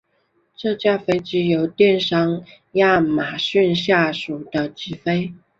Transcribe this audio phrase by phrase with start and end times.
[0.55, 5.31] 这架飞机由电商亚马逊下属的执飞。